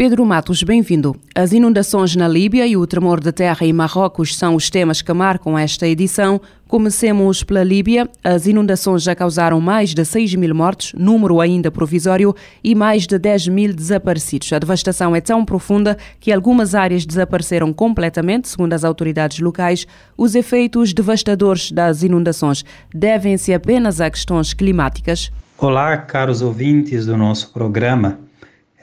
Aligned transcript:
Pedro 0.00 0.24
Matos, 0.24 0.62
bem-vindo. 0.62 1.14
As 1.34 1.52
inundações 1.52 2.16
na 2.16 2.26
Líbia 2.26 2.66
e 2.66 2.74
o 2.74 2.86
tremor 2.86 3.20
de 3.20 3.30
terra 3.30 3.66
em 3.66 3.70
Marrocos 3.70 4.34
são 4.34 4.54
os 4.54 4.70
temas 4.70 5.02
que 5.02 5.12
marcam 5.12 5.58
esta 5.58 5.86
edição. 5.86 6.40
Comecemos 6.66 7.44
pela 7.44 7.62
Líbia. 7.62 8.08
As 8.24 8.46
inundações 8.46 9.02
já 9.02 9.14
causaram 9.14 9.60
mais 9.60 9.92
de 9.92 10.02
6 10.02 10.36
mil 10.36 10.54
mortos, 10.54 10.94
número 10.96 11.38
ainda 11.38 11.70
provisório, 11.70 12.34
e 12.64 12.74
mais 12.74 13.06
de 13.06 13.18
10 13.18 13.48
mil 13.48 13.74
desaparecidos. 13.74 14.50
A 14.54 14.58
devastação 14.58 15.14
é 15.14 15.20
tão 15.20 15.44
profunda 15.44 15.98
que 16.18 16.32
algumas 16.32 16.74
áreas 16.74 17.04
desapareceram 17.04 17.70
completamente, 17.70 18.48
segundo 18.48 18.72
as 18.72 18.84
autoridades 18.84 19.38
locais. 19.40 19.86
Os 20.16 20.34
efeitos 20.34 20.94
devastadores 20.94 21.70
das 21.70 22.02
inundações 22.02 22.64
devem-se 22.90 23.52
apenas 23.52 24.00
a 24.00 24.10
questões 24.10 24.54
climáticas? 24.54 25.30
Olá, 25.58 25.94
caros 25.98 26.40
ouvintes 26.40 27.04
do 27.04 27.18
nosso 27.18 27.52
programa. 27.52 28.29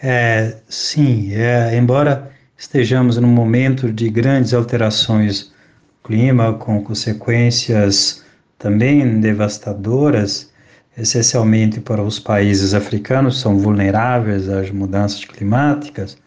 É, 0.01 0.57
sim, 0.69 1.33
é, 1.33 1.75
embora 1.75 2.31
estejamos 2.57 3.17
num 3.17 3.27
momento 3.27 3.91
de 3.91 4.09
grandes 4.09 4.53
alterações 4.53 5.45
do 5.45 6.07
clima, 6.07 6.53
com 6.53 6.83
consequências 6.83 8.23
também 8.59 9.19
devastadoras, 9.19 10.51
essencialmente 10.97 11.79
para 11.79 12.01
os 12.01 12.19
países 12.19 12.73
africanos, 12.73 13.39
são 13.39 13.57
vulneráveis 13.57 14.49
às 14.49 14.69
mudanças 14.71 15.25
climáticas, 15.25 16.17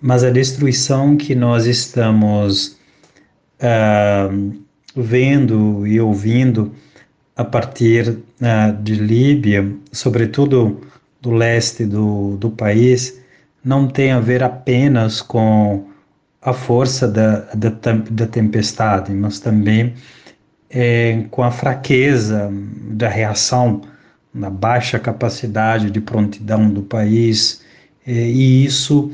mas 0.00 0.24
a 0.24 0.30
destruição 0.30 1.16
que 1.16 1.34
nós 1.34 1.66
estamos 1.66 2.76
uh, 3.60 4.52
vendo 4.94 5.86
e 5.86 6.00
ouvindo 6.00 6.72
a 7.36 7.44
partir 7.44 8.08
uh, 8.08 8.82
de 8.82 8.96
Líbia, 8.96 9.70
sobretudo 9.92 10.80
do 11.22 11.30
leste 11.30 11.86
do, 11.86 12.36
do 12.36 12.50
país 12.50 13.18
não 13.64 13.86
tem 13.86 14.10
a 14.10 14.20
ver 14.20 14.42
apenas 14.42 15.22
com 15.22 15.86
a 16.42 16.52
força 16.52 17.06
da, 17.06 17.40
da, 17.54 17.70
da 18.10 18.26
tempestade, 18.26 19.12
mas 19.12 19.38
também 19.38 19.94
é, 20.68 21.24
com 21.30 21.44
a 21.44 21.50
fraqueza 21.50 22.50
da 22.90 23.08
reação, 23.08 23.82
na 24.34 24.50
baixa 24.50 24.98
capacidade 24.98 25.90
de 25.90 26.00
prontidão 26.00 26.70
do 26.70 26.82
país, 26.82 27.62
é, 28.06 28.12
e 28.12 28.64
isso 28.64 29.12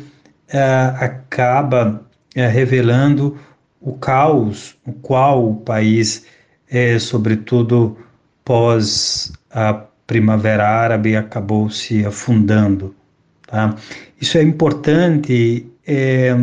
é, 0.48 0.60
acaba 1.00 2.06
é, 2.34 2.46
revelando 2.46 3.36
o 3.80 3.92
caos 3.92 4.76
no 4.86 4.92
qual 4.94 5.50
o 5.50 5.56
país, 5.56 6.24
é, 6.70 6.98
sobretudo 6.98 7.98
pós 8.44 9.32
a 9.50 9.84
Primavera 10.08 10.66
Árabe 10.66 11.14
acabou 11.14 11.68
se 11.68 12.04
afundando. 12.04 12.94
Tá? 13.46 13.76
Isso 14.18 14.38
é 14.38 14.42
importante 14.42 15.66
é, 15.86 16.34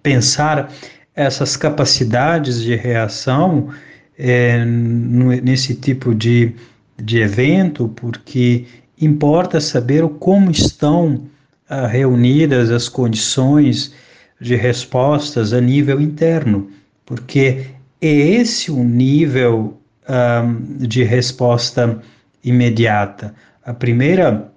pensar 0.00 0.72
essas 1.14 1.56
capacidades 1.56 2.62
de 2.62 2.76
reação 2.76 3.68
é, 4.16 4.64
nesse 4.64 5.74
tipo 5.74 6.14
de, 6.14 6.54
de 6.96 7.18
evento, 7.18 7.88
porque 7.96 8.64
importa 9.00 9.60
saber 9.60 10.08
como 10.20 10.48
estão 10.48 11.20
ah, 11.68 11.88
reunidas 11.88 12.70
as 12.70 12.88
condições 12.88 13.92
de 14.40 14.54
respostas 14.54 15.52
a 15.52 15.60
nível 15.60 16.00
interno, 16.00 16.70
porque 17.04 17.66
é 18.00 18.08
esse 18.08 18.70
o 18.70 18.84
nível 18.84 19.76
ah, 20.06 20.44
de 20.78 21.02
resposta 21.02 22.00
imediata. 22.44 23.34
A 23.64 23.72
primeira 23.72 24.50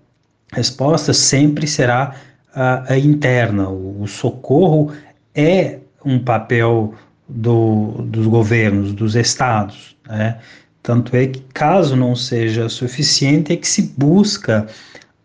resposta 0.51 1.13
sempre 1.13 1.67
será 1.67 2.15
a, 2.53 2.93
a 2.93 2.97
interna. 2.97 3.69
O, 3.69 4.03
o, 4.03 4.07
socorro 4.07 4.91
é 5.33 5.79
um 6.03 6.19
papel 6.19 6.93
do, 7.27 8.03
dos 8.03 8.27
governos, 8.27 8.93
dos 8.93 9.15
estados. 9.15 9.95
Né? 10.07 10.39
Tanto 10.81 11.15
é 11.15 11.27
que, 11.27 11.41
caso 11.53 11.95
não 11.95 12.15
seja 12.15 12.69
suficiente, 12.69 13.53
é 13.53 13.57
que 13.57 13.67
se 13.67 13.93
busca 13.97 14.67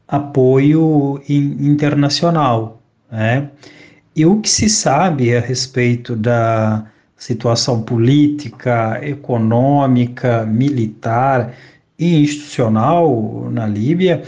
apoio 0.09 1.23
in, 1.29 1.57
internacional. 1.61 2.83
Né? 3.11 3.49
E 4.15 4.27
o 4.27 4.41
que 4.41 4.49
se 4.49 4.69
sabe 4.69 5.37
a 5.37 5.41
respeito 5.41 6.17
da 6.17 6.85
situação 7.17 7.83
política, 7.83 8.99
econômica, 9.03 10.45
militar 10.47 11.55
e 12.01 12.23
institucional 12.23 13.51
na 13.53 13.67
Líbia, 13.67 14.23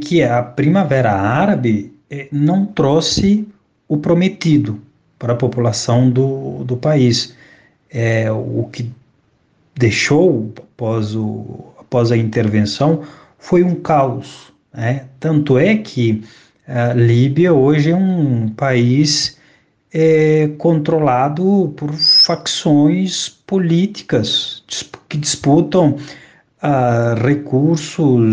que 0.00 0.22
a 0.22 0.40
Primavera 0.40 1.10
Árabe 1.10 1.92
eh, 2.08 2.28
não 2.30 2.64
trouxe 2.64 3.48
o 3.88 3.96
prometido 3.96 4.80
para 5.18 5.32
a 5.32 5.36
população 5.36 6.08
do, 6.08 6.62
do 6.62 6.76
país. 6.76 7.34
É, 7.90 8.30
o 8.30 8.68
que 8.72 8.88
deixou 9.74 10.52
após, 10.56 11.16
o, 11.16 11.72
após 11.78 12.12
a 12.12 12.16
intervenção 12.16 13.02
foi 13.38 13.64
um 13.64 13.74
caos. 13.74 14.52
Né? 14.72 15.06
Tanto 15.18 15.58
é 15.58 15.76
que 15.76 16.22
a 16.66 16.92
Líbia 16.92 17.52
hoje 17.52 17.90
é 17.90 17.96
um 17.96 18.48
país 18.50 19.36
é, 19.92 20.48
controlado 20.58 21.74
por 21.76 21.92
facções 21.92 23.28
políticas 23.28 24.62
que 25.08 25.18
disputam 25.18 25.96
a 26.66 27.12
recursos 27.12 28.24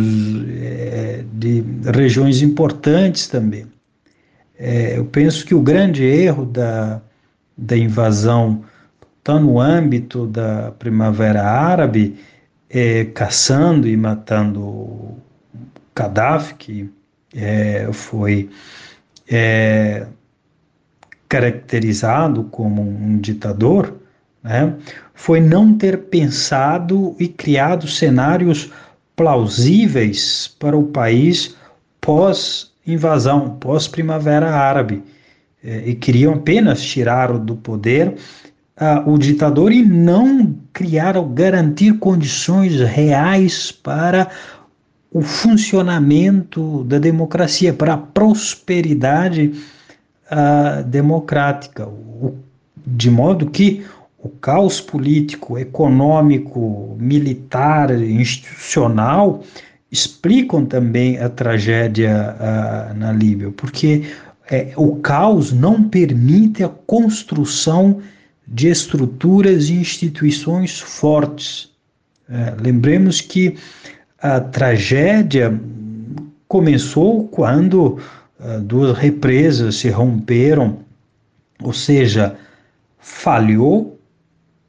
é, 0.57 1.25
de 1.33 1.61
regiões 1.93 2.41
importantes 2.41 3.27
também. 3.27 3.67
É, 4.57 4.97
eu 4.97 5.03
penso 5.03 5.45
que 5.45 5.53
o 5.53 5.59
grande 5.59 6.05
erro 6.05 6.45
da, 6.45 7.01
da 7.57 7.75
invasão 7.75 8.63
está 9.19 9.37
no 9.37 9.59
âmbito 9.59 10.25
da 10.27 10.71
Primavera 10.79 11.43
Árabe, 11.43 12.17
é, 12.69 13.03
caçando 13.03 13.85
e 13.85 13.97
matando 13.97 15.17
Gaddafi, 15.93 16.53
que 16.53 16.89
é, 17.35 17.89
foi 17.91 18.49
caracterizado 21.27 22.45
como 22.45 22.81
um 22.81 23.17
ditador, 23.17 24.00
né, 24.43 24.73
foi 25.13 25.39
não 25.39 25.73
ter 25.73 25.97
pensado 26.05 27.15
e 27.19 27.27
criado 27.27 27.87
cenários 27.87 28.71
plausíveis 29.15 30.53
para 30.59 30.75
o 30.75 30.83
país 30.83 31.55
pós-invasão, 31.99 33.57
pós-primavera 33.59 34.49
árabe. 34.49 35.03
É, 35.63 35.89
e 35.89 35.95
queriam 35.95 36.33
apenas 36.33 36.81
tirar 36.81 37.37
do 37.37 37.55
poder 37.55 38.15
uh, 38.81 39.11
o 39.11 39.17
ditador 39.19 39.71
e 39.71 39.83
não 39.83 40.55
criar 40.73 41.15
ou 41.15 41.27
garantir 41.27 41.99
condições 41.99 42.79
reais 42.79 43.71
para 43.71 44.27
o 45.11 45.21
funcionamento 45.21 46.83
da 46.85 46.97
democracia, 46.97 47.73
para 47.73 47.93
a 47.93 47.97
prosperidade 47.97 49.53
uh, 50.31 50.83
democrática, 50.85 51.87
de 52.87 53.11
modo 53.11 53.51
que 53.51 53.85
o 54.23 54.29
caos 54.29 54.79
político, 54.79 55.57
econômico, 55.57 56.95
militar, 56.99 57.91
institucional 57.91 59.43
explicam 59.91 60.65
também 60.65 61.17
a 61.17 61.27
tragédia 61.27 62.35
uh, 62.39 62.97
na 62.97 63.11
Líbia, 63.11 63.51
porque 63.51 64.03
é, 64.49 64.71
o 64.77 64.97
caos 64.97 65.51
não 65.51 65.83
permite 65.83 66.63
a 66.63 66.69
construção 66.69 67.99
de 68.47 68.69
estruturas 68.69 69.69
e 69.69 69.73
instituições 69.73 70.79
fortes. 70.79 71.71
É, 72.29 72.53
lembremos 72.61 73.21
que 73.21 73.57
a 74.19 74.39
tragédia 74.39 75.59
começou 76.47 77.27
quando 77.27 77.97
uh, 78.39 78.61
duas 78.61 78.97
represas 78.97 79.75
se 79.75 79.89
romperam, 79.89 80.79
ou 81.61 81.73
seja, 81.73 82.35
falhou 82.99 83.99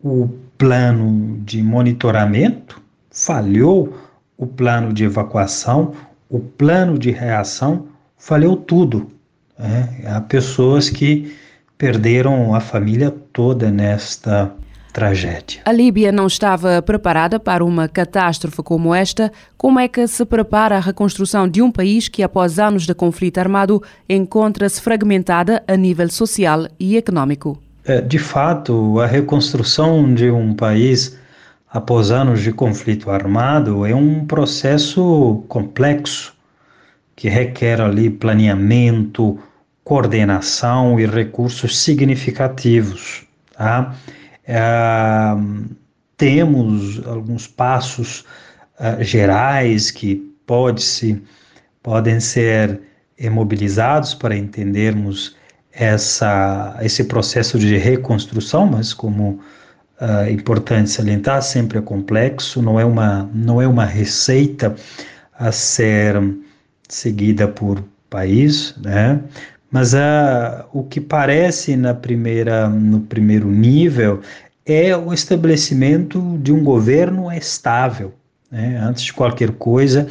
o 0.03 0.29
plano 0.59 1.39
de 1.45 1.63
monitoramento, 1.63 2.81
falhou 3.11 3.97
o 4.37 4.47
plano 4.47 4.93
de 4.93 5.05
evacuação, 5.05 5.93
o 6.29 6.41
plano 6.41 6.99
de 6.99 7.11
reação 7.11 7.87
valeu 8.29 8.57
tudo. 8.57 9.11
Né? 9.59 10.03
Há 10.07 10.21
pessoas 10.21 10.89
que 10.91 11.37
perderam 11.77 12.55
a 12.55 12.61
família 12.61 13.11
toda 13.33 13.71
nesta 13.71 14.53
tragédia. 14.93 15.63
A 15.65 15.73
Líbia 15.73 16.13
não 16.13 16.27
estava 16.27 16.83
preparada 16.83 17.41
para 17.41 17.65
uma 17.65 17.89
catástrofe 17.89 18.63
como 18.63 18.95
esta. 18.95 19.33
Como 19.57 19.81
é 19.81 19.89
que 19.89 20.07
se 20.07 20.25
prepara 20.25 20.77
a 20.77 20.81
reconstrução 20.81 21.49
de 21.49 21.63
um 21.63 21.73
país 21.73 22.09
que, 22.09 22.23
após 22.23 22.59
anos 22.59 22.87
de 22.87 22.95
conflito 22.95 23.39
armado, 23.39 23.83
encontra-se 24.09 24.81
fragmentada 24.81 25.63
a 25.67 25.77
nível 25.77 26.09
social 26.11 26.69
e 26.79 26.97
econômico? 26.97 27.59
É, 27.85 28.01
de 28.01 28.19
fato, 28.19 29.01
a 29.01 29.07
reconstrução 29.07 30.15
de 30.15 30.31
um 30.31 30.55
país 30.55 31.19
após 31.69 32.11
anos 32.13 32.41
de 32.41 32.53
conflito 32.53 33.11
armado 33.11 33.85
é 33.85 33.95
um 33.95 34.25
processo 34.25 35.45
complexo 35.49 36.33
que 37.17 37.29
requer 37.29 37.81
ali 37.81 38.09
planeamento, 38.09 39.39
coordenação 39.83 41.01
e 41.01 41.07
recursos 41.07 41.77
significativos. 41.77 43.25
Tá? 43.57 43.95
É, 44.47 44.61
temos 46.17 47.05
alguns 47.05 47.49
passos 47.49 48.21
uh, 48.79 49.03
gerais 49.03 49.91
que 49.91 50.17
pode 50.47 50.83
-se, 50.83 51.21
podem 51.83 52.21
ser 52.21 52.81
mobilizados 53.31 54.15
para 54.15 54.37
entendermos 54.37 55.37
essa, 55.73 56.77
esse 56.83 57.05
processo 57.05 57.59
de 57.59 57.77
reconstrução, 57.77 58.67
mas 58.67 58.93
como 58.93 59.41
uh, 60.01 60.31
importante 60.31 60.91
salientar, 60.91 61.43
sempre 61.43 61.79
é 61.79 61.83
complexo, 61.83 62.61
não 62.61 62.79
é 62.79 62.85
uma, 62.85 63.29
não 63.35 63.61
é 63.61 63.67
uma 63.67 63.85
receita 63.85 64.75
a 65.39 65.51
ser 65.51 66.23
seguida 66.89 67.49
por 67.49 67.83
país, 68.11 68.75
né? 68.83 69.21
Mas 69.71 69.95
uh, 69.95 70.67
o 70.71 70.85
que 70.85 71.01
parece 71.01 71.77
na 71.77 71.95
primeira, 71.95 72.69
no 72.69 73.01
primeiro 73.01 73.51
nível 73.51 74.21
é 74.67 74.95
o 74.95 75.15
estabelecimento 75.15 76.39
de 76.43 76.53
um 76.53 76.63
governo 76.63 77.33
estável. 77.33 78.13
Né? 78.51 78.79
Antes 78.79 79.05
de 79.05 79.15
qualquer 79.15 79.53
coisa, 79.53 80.07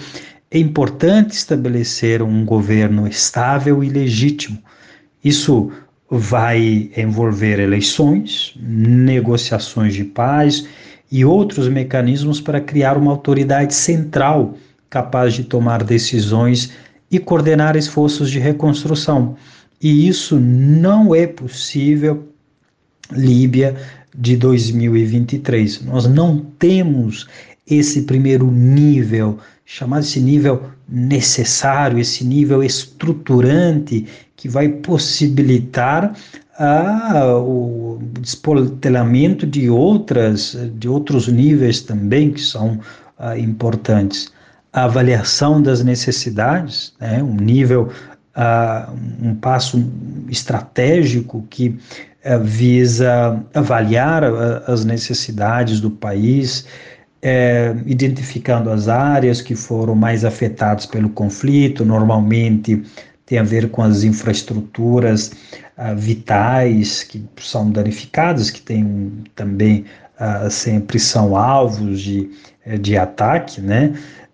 é 0.50 0.58
importante 0.58 1.34
estabelecer 1.34 2.24
um 2.24 2.44
governo 2.44 3.08
estável 3.08 3.84
e 3.84 3.90
legítimo. 3.90 4.58
Isso 5.24 5.72
vai 6.10 6.90
envolver 6.98 7.60
eleições, 7.60 8.54
negociações 8.60 9.94
de 9.94 10.04
paz 10.04 10.68
e 11.12 11.24
outros 11.24 11.68
mecanismos 11.68 12.42
para 12.42 12.60
criar 12.60 12.98
uma 12.98 13.12
autoridade 13.12 13.74
central 13.74 14.58
capaz 14.90 15.34
de 15.34 15.44
tomar 15.44 15.84
decisões 15.84 16.72
e 17.10 17.18
coordenar 17.18 17.76
esforços 17.76 18.30
de 18.30 18.40
reconstrução. 18.40 19.36
E 19.82 20.08
isso 20.08 20.40
não 20.40 21.16
é 21.16 21.26
possível 21.26 22.28
Líbia 23.12 23.76
de 24.16 24.38
2023. 24.38 25.84
Nós 25.84 26.08
não 26.08 26.40
temos 26.58 27.28
esse 27.68 28.04
primeiro 28.04 28.50
nível, 28.50 29.38
chamado 29.74 30.02
esse 30.02 30.20
nível 30.20 30.64
necessário, 30.90 31.98
esse 31.98 32.26
nível 32.26 32.62
estruturante 32.62 34.06
que 34.36 34.50
vai 34.50 34.68
possibilitar 34.68 36.14
ah, 36.60 37.38
o 37.38 37.98
despotelamento 38.20 39.48
de 39.48 39.70
outras 39.70 40.58
de 40.74 40.90
outros 40.90 41.30
níveis 41.30 41.80
também 41.80 42.34
que 42.34 42.42
são 42.42 42.82
ah, 43.18 43.38
importantes. 43.38 44.30
A 44.74 44.84
avaliação 44.84 45.62
das 45.62 45.82
necessidades, 45.82 46.94
né, 47.00 47.24
um 47.24 47.36
nível, 47.36 47.90
uh, 48.36 48.92
um 49.22 49.36
passo 49.36 49.84
estratégico 50.30 51.46
que 51.50 51.70
uh, 51.70 52.40
visa 52.42 53.42
avaliar 53.54 54.24
as 54.68 54.86
necessidades 54.86 55.82
do 55.82 55.92
país, 55.92 56.66
eh, 57.22 57.76
identificando 57.86 58.70
as 58.70 58.88
áreas 58.88 59.42
que 59.42 59.56
foram 59.56 59.96
mais 59.96 60.26
afetadas 60.26 60.86
pelo 60.86 61.10
conflito, 61.10 61.86
normalmente 61.86 62.84
tem 63.26 63.38
a 63.38 63.44
ver 63.44 63.70
com 63.70 63.82
as 63.82 64.04
infraestruturas 64.04 65.32
vitais 65.96 67.02
que 67.02 67.24
são 67.40 67.72
danificadas, 67.72 68.52
que 68.52 68.62
tem 68.62 69.24
também 69.36 69.86
sempre 70.50 71.00
são 71.00 71.36
alvos 71.36 72.02
de, 72.02 72.30
eh, 72.66 72.78
de 72.78 72.96
ataque, 72.98 73.62
né? 73.62 73.94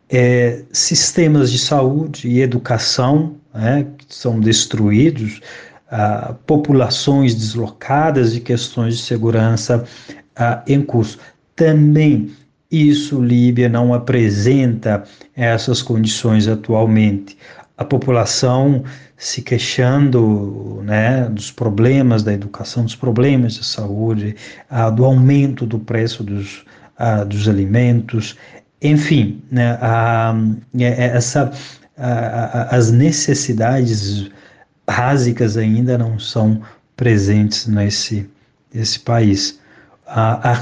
é, 0.10 0.64
sistemas 0.72 1.52
de 1.52 1.60
saúde 1.60 2.28
e 2.28 2.42
educação 2.42 3.36
né, 3.54 3.88
que 3.98 4.06
são 4.10 4.40
destruídos, 4.40 5.42
ah, 5.90 6.36
populações 6.46 7.34
deslocadas 7.34 8.36
e 8.36 8.40
questões 8.40 8.98
de 8.98 9.04
segurança 9.04 9.86
ah, 10.36 10.64
em 10.68 10.82
curso. 10.82 11.20
Também 11.56 12.32
isso 12.72 13.22
Líbia 13.22 13.70
não 13.70 13.94
apresenta 13.94 15.04
essas 15.36 15.82
condições 15.82 16.48
atualmente. 16.48 17.38
A 17.78 17.86
população 17.86 18.84
se 19.18 19.42
queixando 19.42 20.82
né, 20.84 21.28
dos 21.30 21.52
problemas 21.52 22.24
da 22.24 22.34
educação, 22.34 22.84
dos 22.84 22.96
problemas 22.96 23.58
da 23.58 23.64
saúde, 23.64 24.36
ah, 24.70 24.90
do 24.90 25.06
aumento 25.06 25.66
do 25.66 25.80
preço 25.80 26.24
dos, 26.24 26.66
ah, 26.98 27.24
dos 27.24 27.48
alimentos, 27.48 28.36
enfim, 28.82 29.42
né, 29.52 29.78
é, 30.80 30.86
é, 30.86 31.06
essa, 31.16 31.52
as 32.70 32.92
necessidades 32.92 34.30
básicas 34.86 35.58
ainda 35.58 35.98
não 35.98 36.20
são 36.20 36.62
presentes 36.96 37.66
nesse, 37.66 38.30
país. 39.04 39.60
A, 40.06 40.52
a, 40.52 40.54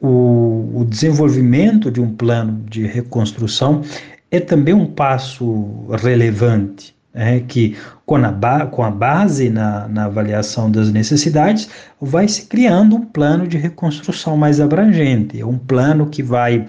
o, 0.00 0.70
o 0.74 0.84
desenvolvimento 0.84 1.90
de 1.90 2.00
um 2.00 2.14
plano 2.14 2.62
de 2.68 2.86
reconstrução 2.86 3.82
é 4.30 4.38
também 4.38 4.74
um 4.74 4.86
passo 4.86 5.86
relevante, 6.02 6.94
é, 7.14 7.40
que 7.40 7.76
com 8.04 8.16
a, 8.16 8.66
com 8.66 8.82
a 8.82 8.90
base 8.90 9.50
na, 9.50 9.88
na 9.88 10.04
avaliação 10.04 10.70
das 10.70 10.92
necessidades, 10.92 11.68
vai 12.00 12.28
se 12.28 12.46
criando 12.46 12.96
um 12.96 13.04
plano 13.04 13.46
de 13.46 13.56
reconstrução 13.56 14.36
mais 14.36 14.60
abrangente, 14.60 15.40
é 15.40 15.44
um 15.44 15.58
plano 15.58 16.06
que 16.06 16.22
vai 16.22 16.66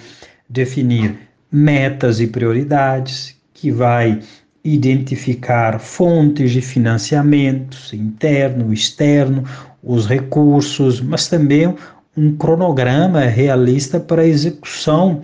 definir 0.50 1.18
metas 1.52 2.20
e 2.20 2.28
prioridades, 2.28 3.36
que 3.54 3.72
vai 3.72 4.20
identificar 4.64 5.80
fontes 5.80 6.52
de 6.52 6.62
financiamentos 6.62 7.94
interno, 7.94 8.74
externo, 8.74 9.44
os 9.82 10.06
recursos, 10.06 11.00
mas 11.00 11.28
também 11.28 11.74
um 12.18 12.36
cronograma 12.36 13.22
realista 13.22 14.00
para 14.00 14.22
a 14.22 14.28
execução 14.28 15.22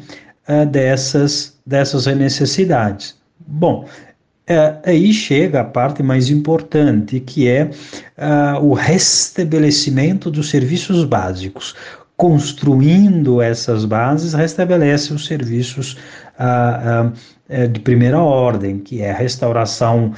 uh, 0.48 0.66
dessas, 0.66 1.58
dessas 1.66 2.06
necessidades. 2.06 3.16
Bom, 3.48 3.86
uh, 3.86 4.80
aí 4.84 5.12
chega 5.12 5.62
a 5.62 5.66
parte 5.66 6.02
mais 6.02 6.30
importante, 6.30 7.20
que 7.20 7.48
é 7.48 7.66
uh, 7.66 8.64
o 8.64 8.74
restabelecimento 8.74 10.32
dos 10.32 10.50
serviços 10.50 11.04
básicos 11.04 11.76
construindo 12.18 13.42
essas 13.42 13.84
bases, 13.84 14.34
restabelece 14.34 15.14
os 15.14 15.26
serviços 15.26 15.98
ah, 16.40 17.12
ah, 17.50 17.68
de 17.68 17.80
primeira 17.82 18.20
ordem, 18.22 18.80
que 18.80 19.02
é 19.02 19.12
a 19.12 19.14
restauração 19.14 20.14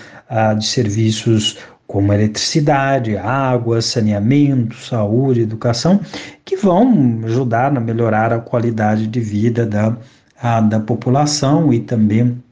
de 0.60 0.66
serviços 0.66 1.58
como 1.88 2.12
eletricidade, 2.12 3.16
água, 3.18 3.82
saneamento, 3.82 4.76
saúde, 4.76 5.42
educação, 5.42 6.02
que 6.44 6.58
vão 6.58 7.22
ajudar 7.24 7.76
a 7.76 7.80
melhorar 7.80 8.34
a 8.34 8.40
qualidade 8.40 9.08
de 9.08 9.20
vida 9.22 9.66
da, 9.66 9.96
a, 10.40 10.60
da 10.60 10.82
população 10.82 11.74
e 11.74 11.80
também 11.80 12.44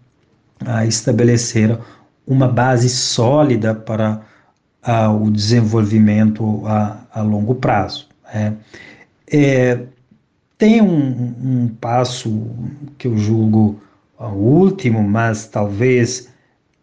a 0.66 0.86
estabelecer 0.86 1.78
uma 2.26 2.48
base 2.48 2.90
sólida 2.90 3.76
para 3.76 4.22
a, 4.82 5.12
o 5.12 5.30
desenvolvimento 5.30 6.66
a, 6.66 6.98
a 7.14 7.22
longo 7.22 7.56
prazo. 7.56 8.08
Né? 8.34 8.56
É, 9.32 9.80
tem 10.58 10.82
um, 10.82 11.36
um, 11.44 11.68
passo 11.68 12.50
que 12.98 13.08
eu 13.08 13.18
julgo 13.18 13.82
o 14.18 14.28
último, 14.28 15.04
mas 15.04 15.46
talvez 15.46 16.30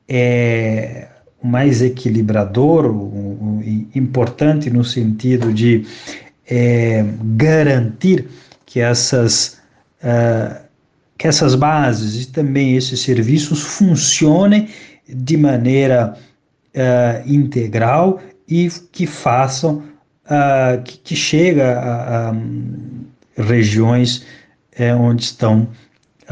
é 0.07 1.09
mais 1.43 1.83
equilibrador, 1.83 2.87
importante 3.95 4.71
no 4.71 4.85
sentido 4.85 5.53
de 5.53 5.85
é, 6.49 7.05
garantir 7.37 8.29
que 8.67 8.81
essas, 8.81 9.59
uh, 10.03 10.61
que 11.19 11.27
essas 11.27 11.55
bases 11.55 12.25
e 12.25 12.29
também 12.29 12.77
esses 12.77 13.01
serviços 13.01 13.61
funcionem 13.63 14.69
de 15.09 15.37
maneira 15.37 16.17
uh, 16.75 17.31
integral 17.31 18.21
e 18.49 18.71
que 18.91 19.07
façam 19.07 19.83
uh, 20.27 20.83
que, 20.85 20.99
que, 20.99 21.17
chega 21.17 21.79
a, 21.79 22.31
a 22.31 22.35
regiões 23.37 24.25
é, 24.75 24.95
onde 24.95 25.25
estão 25.25 25.69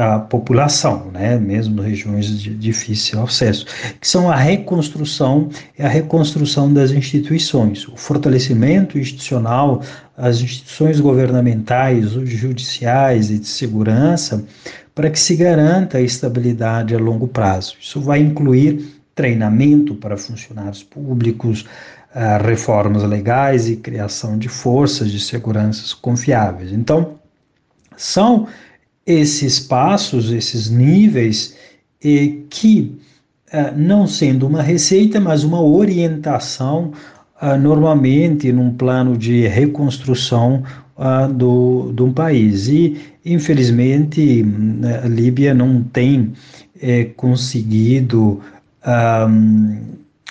a 0.01 0.17
população, 0.17 1.11
né, 1.13 1.37
mesmo 1.37 1.79
regiões 1.79 2.25
de 2.41 2.55
difícil 2.55 3.21
acesso, 3.21 3.67
que 3.99 4.07
são 4.07 4.31
a 4.31 4.35
reconstrução 4.35 5.49
e 5.77 5.83
a 5.83 5.87
reconstrução 5.87 6.73
das 6.73 6.89
instituições, 6.89 7.87
o 7.87 7.95
fortalecimento 7.95 8.97
institucional, 8.97 9.83
as 10.17 10.41
instituições 10.41 10.99
governamentais, 10.99 12.15
os 12.15 12.27
judiciais 12.29 13.29
e 13.29 13.37
de 13.37 13.47
segurança, 13.47 14.43
para 14.95 15.09
que 15.09 15.19
se 15.19 15.35
garanta 15.35 15.99
a 15.99 16.01
estabilidade 16.01 16.95
a 16.95 16.97
longo 16.97 17.27
prazo. 17.27 17.75
Isso 17.79 18.01
vai 18.01 18.19
incluir 18.19 18.99
treinamento 19.13 19.93
para 19.93 20.17
funcionários 20.17 20.81
públicos, 20.81 21.65
reformas 22.43 23.03
legais 23.03 23.69
e 23.69 23.77
criação 23.77 24.37
de 24.37 24.49
forças 24.49 25.11
de 25.11 25.19
segurança 25.19 25.95
confiáveis. 26.01 26.71
Então, 26.73 27.15
são 27.95 28.47
esses 29.05 29.59
passos, 29.59 30.31
esses 30.31 30.69
níveis, 30.69 31.55
e 32.03 32.45
que, 32.49 32.95
uh, 33.53 33.77
não 33.77 34.07
sendo 34.07 34.47
uma 34.47 34.61
receita, 34.61 35.19
mas 35.19 35.43
uma 35.43 35.61
orientação, 35.61 36.91
uh, 37.41 37.57
normalmente 37.57 38.51
num 38.51 38.73
plano 38.73 39.17
de 39.17 39.47
reconstrução 39.47 40.63
uh, 40.97 41.31
do, 41.31 41.91
de 41.93 42.03
um 42.03 42.13
país. 42.13 42.67
E, 42.67 42.99
infelizmente, 43.25 44.43
a 45.03 45.07
Líbia 45.07 45.53
não 45.53 45.83
tem 45.83 46.33
eh, 46.81 47.05
conseguido 47.15 48.41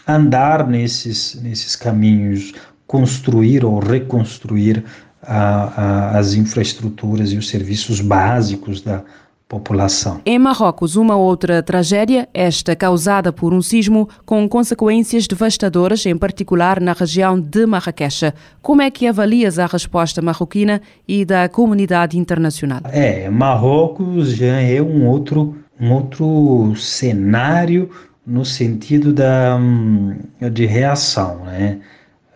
andar 0.09 0.67
nesses, 0.67 1.41
nesses 1.41 1.77
caminhos, 1.77 2.53
construir 2.89 3.65
ou 3.65 3.79
reconstruir 3.79 4.85
a, 5.23 6.13
a, 6.15 6.19
as 6.19 6.35
infraestruturas 6.35 7.33
e 7.33 7.37
os 7.37 7.49
serviços 7.49 8.01
básicos 8.01 8.81
da 8.81 9.03
população. 9.51 10.21
Em 10.25 10.39
Marrocos, 10.39 10.95
uma 10.95 11.17
outra 11.17 11.61
tragédia, 11.61 12.29
esta 12.33 12.77
causada 12.77 13.33
por 13.33 13.53
um 13.53 13.61
sismo 13.61 14.09
com 14.25 14.49
consequências 14.49 15.27
devastadoras, 15.27 16.07
em 16.07 16.17
particular 16.17 16.81
na 16.81 16.93
região 16.93 17.39
de 17.39 17.67
Marrakech. 17.67 18.33
Como 18.63 18.81
é 18.81 18.89
que 18.93 19.09
avalias 19.09 19.59
a 19.59 19.67
resposta 19.67 20.23
marroquina 20.23 20.81
e 21.07 21.25
da 21.25 21.49
comunidade 21.49 22.17
internacional? 22.17 22.83
É, 22.85 23.29
Marrocos 23.29 24.37
já 24.37 24.61
é 24.61 24.81
um 24.81 25.09
outro, 25.09 25.57
um 25.81 25.93
outro 25.93 26.73
cenário 26.77 27.91
no 28.25 28.45
sentido 28.45 29.13
da, 29.13 29.59
hum, 29.61 30.17
de 30.53 30.65
reação, 30.65 31.45
né? 31.45 31.81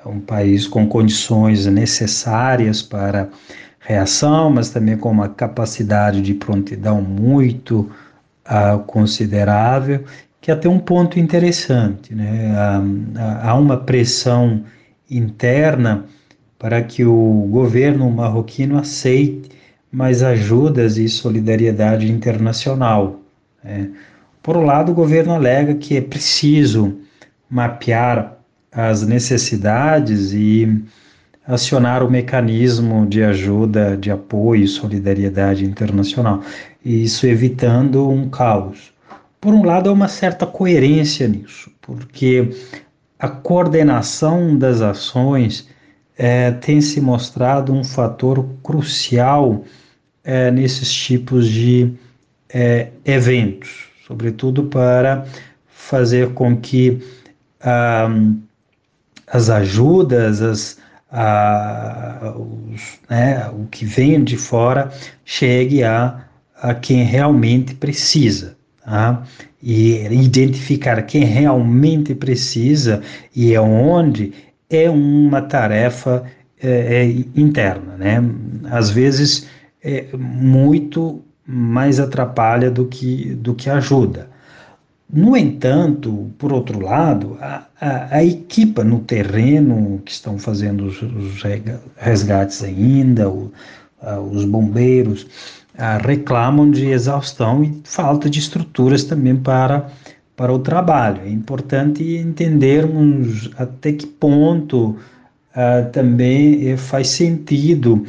É 0.04 0.08
um 0.08 0.20
país 0.20 0.66
com 0.66 0.86
condições 0.86 1.66
necessárias 1.66 2.82
para 2.82 3.28
reação, 3.80 4.50
mas 4.50 4.70
também 4.70 4.96
com 4.96 5.10
uma 5.10 5.28
capacidade 5.28 6.20
de 6.20 6.34
prontidão 6.34 7.00
muito 7.00 7.90
uh, 8.46 8.78
considerável, 8.86 10.04
que 10.40 10.50
até 10.50 10.68
um 10.68 10.78
ponto 10.78 11.18
interessante. 11.18 12.14
Né? 12.14 12.52
Há, 12.54 13.50
há 13.50 13.54
uma 13.54 13.78
pressão 13.78 14.64
interna 15.10 16.04
para 16.58 16.82
que 16.82 17.04
o 17.04 17.48
governo 17.50 18.10
marroquino 18.10 18.78
aceite 18.78 19.50
mais 19.90 20.22
ajudas 20.22 20.98
e 20.98 21.08
solidariedade 21.08 22.10
internacional. 22.10 23.20
Né? 23.62 23.90
Por 24.42 24.56
um 24.56 24.64
lado, 24.64 24.92
o 24.92 24.94
governo 24.94 25.32
alega 25.32 25.74
que 25.74 25.96
é 25.96 26.00
preciso 26.00 26.98
mapear 27.48 28.33
as 28.74 29.06
necessidades 29.06 30.32
e 30.32 30.82
acionar 31.46 32.02
o 32.02 32.10
mecanismo 32.10 33.06
de 33.06 33.22
ajuda, 33.22 33.96
de 33.96 34.10
apoio 34.10 34.64
e 34.64 34.68
solidariedade 34.68 35.64
internacional, 35.64 36.42
isso 36.84 37.26
evitando 37.26 38.08
um 38.08 38.28
caos. 38.28 38.92
Por 39.40 39.52
um 39.52 39.62
lado, 39.62 39.90
há 39.90 39.92
uma 39.92 40.08
certa 40.08 40.46
coerência 40.46 41.28
nisso, 41.28 41.70
porque 41.82 42.50
a 43.18 43.28
coordenação 43.28 44.56
das 44.56 44.80
ações 44.80 45.68
é, 46.16 46.50
tem 46.50 46.80
se 46.80 47.00
mostrado 47.00 47.72
um 47.72 47.84
fator 47.84 48.46
crucial 48.62 49.64
é, 50.24 50.50
nesses 50.50 50.90
tipos 50.90 51.46
de 51.48 51.92
é, 52.48 52.88
eventos, 53.04 53.88
sobretudo 54.06 54.64
para 54.64 55.26
fazer 55.68 56.32
com 56.32 56.56
que 56.56 57.02
ah, 57.60 58.08
as 59.26 59.50
ajudas, 59.50 60.42
as, 60.42 60.78
a, 61.10 62.34
os, 62.36 62.98
né, 63.08 63.48
o 63.50 63.66
que 63.66 63.84
vem 63.84 64.22
de 64.22 64.36
fora 64.36 64.90
chegue 65.24 65.82
a, 65.82 66.24
a 66.60 66.74
quem 66.74 67.04
realmente 67.04 67.74
precisa. 67.74 68.56
Tá? 68.84 69.22
E 69.62 70.06
identificar 70.12 71.00
quem 71.02 71.24
realmente 71.24 72.14
precisa 72.14 73.00
e 73.34 73.56
aonde 73.56 74.32
é 74.68 74.90
uma 74.90 75.40
tarefa 75.40 76.24
é, 76.62 77.02
é, 77.02 77.04
interna. 77.34 77.96
Né? 77.96 78.22
Às 78.70 78.90
vezes, 78.90 79.48
é 79.82 80.06
muito 80.16 81.22
mais 81.46 82.00
atrapalha 82.00 82.70
do 82.70 82.86
que, 82.86 83.34
do 83.34 83.54
que 83.54 83.68
ajuda. 83.68 84.28
No 85.14 85.36
entanto, 85.36 86.32
por 86.38 86.52
outro 86.52 86.80
lado, 86.80 87.38
a, 87.40 87.66
a, 87.80 88.16
a 88.16 88.24
equipa 88.24 88.82
no 88.82 88.98
terreno 88.98 90.02
que 90.04 90.10
estão 90.10 90.36
fazendo 90.36 90.86
os, 90.86 91.00
os 91.00 91.40
resgates 91.96 92.64
ainda, 92.64 93.30
o, 93.30 93.52
a, 94.02 94.18
os 94.18 94.44
bombeiros, 94.44 95.26
reclamam 96.04 96.68
de 96.68 96.86
exaustão 96.86 97.62
e 97.62 97.80
falta 97.84 98.28
de 98.28 98.40
estruturas 98.40 99.04
também 99.04 99.36
para, 99.36 99.88
para 100.36 100.52
o 100.52 100.58
trabalho. 100.58 101.22
É 101.22 101.30
importante 101.30 102.02
entendermos 102.16 103.50
até 103.56 103.92
que 103.92 104.06
ponto 104.06 104.96
também 105.92 106.70
eh, 106.70 106.76
faz 106.76 107.08
sentido 107.08 108.04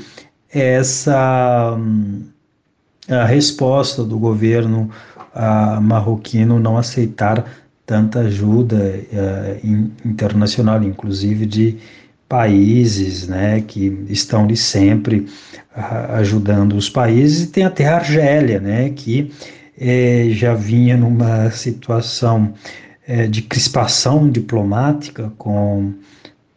essa 0.52 1.76
hum, 1.78 2.24
resposta 3.28 4.04
do 4.04 4.18
governo 4.18 4.90
a 5.36 5.82
marroquino 5.82 6.60
não 6.60 6.78
aceitar 6.78 7.46
tanta 7.86 8.22
ajuda 8.22 8.78
uh, 9.12 10.08
internacional, 10.08 10.82
inclusive 10.82 11.46
de 11.46 11.78
países 12.28 13.28
né, 13.28 13.62
que 13.62 14.06
estão 14.10 14.46
ali 14.46 14.58
sempre 14.58 15.28
uh, 15.78 16.14
ajudando 16.14 16.74
os 16.74 16.90
países, 16.90 17.44
e 17.44 17.48
tem 17.52 17.64
até 17.64 17.88
a 17.88 17.98
Argélia, 17.98 18.60
né, 18.60 18.90
que 18.90 19.32
eh, 19.78 20.30
já 20.32 20.54
vinha 20.54 20.96
numa 20.96 21.52
situação 21.52 22.54
eh, 23.08 23.28
de 23.28 23.42
crispação 23.42 24.30
diplomática 24.30 25.32
com, 25.38 25.94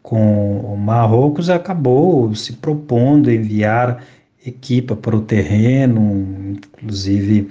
com 0.03 0.61
o 0.61 0.77
Marrocos, 0.77 1.51
acabou 1.51 2.35
se 2.35 2.55
propondo 2.55 3.31
enviar 3.31 4.05
equipa 4.47 4.97
para 4.97 5.17
o 5.17 5.21
terreno, 5.21 6.55
inclusive 6.79 7.49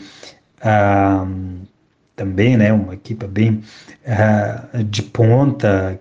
também, 2.16 2.58
né, 2.58 2.74
uma 2.74 2.96
equipe 2.96 3.28
bem 3.28 3.62
de 4.90 5.04
ponta 5.04 6.00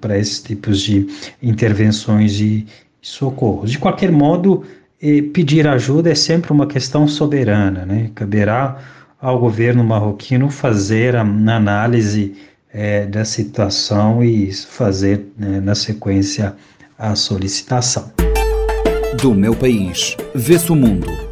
para 0.00 0.18
esses 0.18 0.42
tipos 0.42 0.80
de 0.80 1.06
intervenções 1.42 2.40
e 2.40 2.66
socorros. 3.00 3.70
De 3.70 3.78
qualquer 3.78 4.12
modo, 4.12 4.64
eh, 5.02 5.22
pedir 5.34 5.66
ajuda 5.66 6.10
é 6.10 6.14
sempre 6.14 6.52
uma 6.52 6.66
questão 6.66 7.08
soberana, 7.08 7.84
né? 7.84 8.10
Caberá 8.14 8.78
ao 9.20 9.38
governo 9.38 9.84
marroquino 9.84 10.48
fazer 10.50 11.16
a 11.16 11.22
análise 11.22 12.34
eh, 12.72 13.06
da 13.06 13.24
situação 13.24 14.22
e 14.22 14.52
fazer, 14.52 15.26
né, 15.36 15.60
na 15.60 15.74
sequência, 15.74 16.54
a 16.98 17.14
solicitação. 17.14 18.12
Do 19.20 19.34
meu 19.34 19.54
país, 19.54 20.16
vê-se 20.34 20.72
o 20.72 20.76
mundo 20.76 21.31